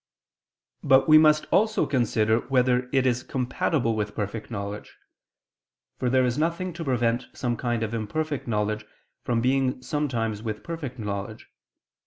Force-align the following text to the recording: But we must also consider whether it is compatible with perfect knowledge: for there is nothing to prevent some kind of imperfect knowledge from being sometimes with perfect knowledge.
But 0.83 1.07
we 1.07 1.19
must 1.19 1.45
also 1.51 1.85
consider 1.85 2.39
whether 2.47 2.89
it 2.91 3.05
is 3.05 3.21
compatible 3.21 3.95
with 3.95 4.15
perfect 4.15 4.49
knowledge: 4.49 4.97
for 5.99 6.09
there 6.09 6.25
is 6.25 6.39
nothing 6.39 6.73
to 6.73 6.83
prevent 6.83 7.27
some 7.33 7.55
kind 7.55 7.83
of 7.83 7.93
imperfect 7.93 8.47
knowledge 8.47 8.83
from 9.23 9.41
being 9.41 9.79
sometimes 9.83 10.41
with 10.41 10.63
perfect 10.63 10.97
knowledge. 10.97 11.49